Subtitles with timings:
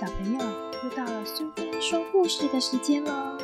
[0.00, 0.40] 小朋友，
[0.82, 3.36] 又到了苏菲说故事的时间喽！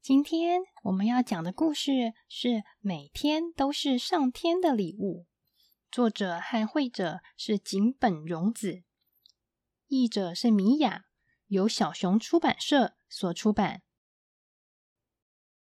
[0.00, 2.48] 今天我们要讲的故事是
[2.80, 5.26] 《每天都是上天的礼物》，
[5.90, 8.82] 作者和绘者是井本荣子，
[9.88, 11.04] 译者是米雅，
[11.48, 13.82] 由小熊出版社所出版。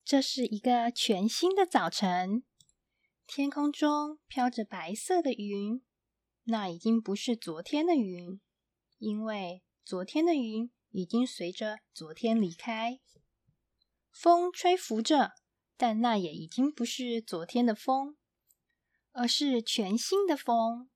[0.06, 2.44] 这是一个全新的早晨，
[3.28, 5.82] 天空中飘着白色的云，
[6.44, 8.40] 那已经不是昨天的云，
[9.00, 13.00] 因为昨天的云已经随着昨天离开。
[14.12, 15.32] 风吹拂着，
[15.76, 18.16] 但那也已经不是昨天的风，
[19.12, 20.90] 而是全新的风。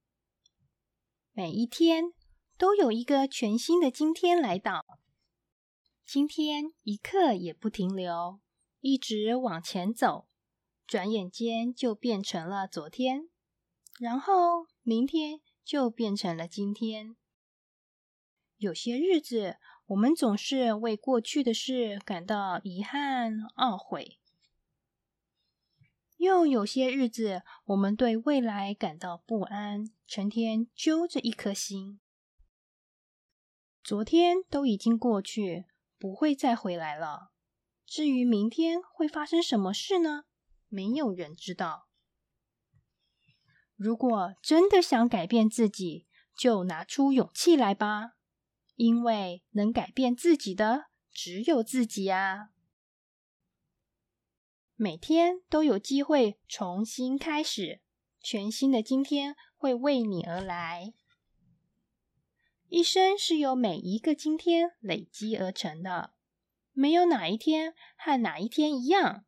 [1.33, 2.13] 每一天
[2.57, 4.85] 都有一个全新的今天来到，
[6.05, 8.39] 今天一刻也不停留。
[8.81, 10.28] 一直往前走，
[10.89, 13.29] 转眼间就变成了昨天，
[13.99, 17.15] 然后明天就变成了今天。
[18.57, 24.17] 有些日子，我们总是为过去的事感到遗憾、懊悔；
[26.17, 31.99] 又有些日子，我们对未来感到不安，成天揪着一颗心。
[33.83, 35.65] 昨天都已经过去，
[35.99, 37.29] 不会再回来了。
[37.85, 40.23] 至于明天会发生什么事呢？
[40.69, 41.89] 没有人知道。
[43.75, 48.13] 如果真的想改变自己，就拿出勇气来吧，
[48.75, 52.49] 因为能改变自己的只有自己啊！
[54.75, 57.81] 每天都有机会重新开始，
[58.21, 60.93] 全新的今天会为你而来。
[62.67, 66.13] 一生是由每一个今天累积而成的。
[66.71, 69.25] 没有哪一天和哪一天一样，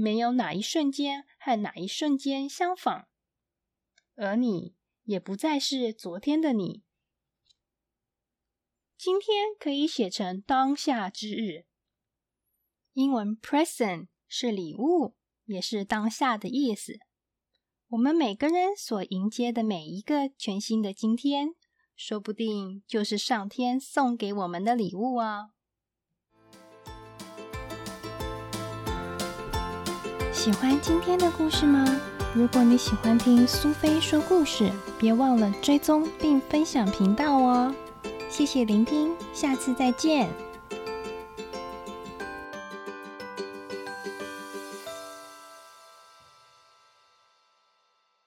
[0.00, 3.06] 没有哪一瞬间和哪一瞬间相仿，
[4.14, 6.84] 而你也不再是昨天的你。
[8.96, 11.66] 今天可以写成当下之日，
[12.92, 17.00] 英文 present 是礼物，也是当下的意思。
[17.88, 21.56] 我们每个人所迎接的每一个全新的今天，
[21.96, 25.54] 说不定就是上天送给我们的礼物啊！
[30.38, 31.84] 喜欢今天的故事吗？
[32.32, 37.74] 如果你喜欢听苏菲说故事，别忘了追踪并分享频道哦。
[38.30, 40.30] 谢谢聆听，下次再见。